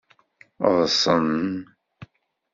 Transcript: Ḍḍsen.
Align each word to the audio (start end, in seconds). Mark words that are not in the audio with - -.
Ḍḍsen. 0.75 1.29